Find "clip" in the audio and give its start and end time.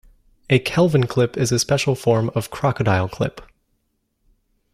1.05-1.37, 3.07-3.39